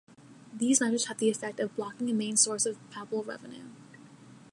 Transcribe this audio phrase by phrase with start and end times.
[0.51, 3.67] These measures had the effect of blocking a main source of papal revenue.